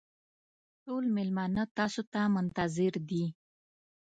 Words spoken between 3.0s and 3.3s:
دي.